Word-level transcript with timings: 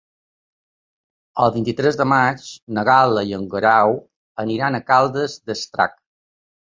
El 1.43 1.51
vint-i-tres 1.57 1.99
de 1.99 2.07
maig 2.13 2.45
na 2.77 2.83
Gal·la 2.89 3.23
i 3.31 3.35
en 3.39 3.43
Guerau 3.51 3.93
aniran 4.45 4.79
a 4.79 4.81
Caldes 4.89 5.37
d'Estrac. 5.51 5.95